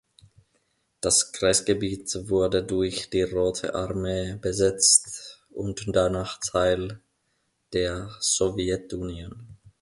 Das 0.99 1.31
Kreisgebiet 1.31 2.27
wurde 2.27 2.63
durch 2.63 3.11
die 3.11 3.21
Rote 3.21 3.75
Armee 3.75 4.33
besetzt 4.41 5.43
und 5.51 5.95
danach 5.95 6.39
Teil 6.39 6.99
der 7.73 8.09
Sowjetunion. 8.19 9.59